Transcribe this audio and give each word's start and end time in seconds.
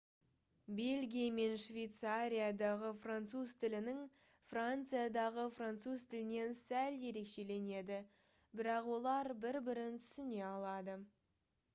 бельгия 0.77 1.25
мен 1.39 1.51
швейцариядағы 1.63 2.87
француз 3.01 3.51
тілінің 3.63 3.99
франциядағы 4.53 5.45
француз 5.59 6.07
тілінен 6.15 6.57
сәл 6.61 6.97
ерекшеленеді 7.11 8.01
бірақ 8.63 8.91
олар 8.97 9.33
бір-бірін 9.45 10.03
түсіне 10.07 10.43
алады 10.49 10.97